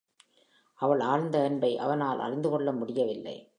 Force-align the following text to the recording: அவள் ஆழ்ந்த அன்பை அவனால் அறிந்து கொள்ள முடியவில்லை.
அவள் 0.75 0.99
ஆழ்ந்த 0.99 1.43
அன்பை 1.43 1.77
அவனால் 1.77 2.19
அறிந்து 2.19 2.49
கொள்ள 2.49 2.71
முடியவில்லை. 2.71 3.49